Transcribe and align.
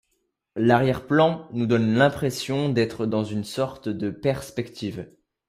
L'arrière-plan 0.55 1.47
nous 1.51 1.67
donne 1.67 1.93
l'impression 1.93 2.69
d'être 2.69 3.05
dans 3.05 3.23
une 3.23 3.43
sorte 3.43 3.87
de 3.87 4.09
perspective. 4.09 5.07